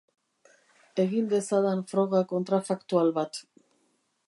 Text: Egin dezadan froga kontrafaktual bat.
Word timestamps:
Egin 1.03 1.27
dezadan 1.33 1.85
froga 1.93 2.23
kontrafaktual 2.33 3.15
bat. 3.21 3.43